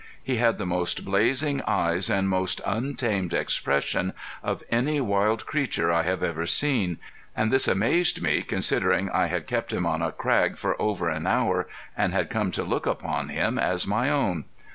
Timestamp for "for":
10.57-10.75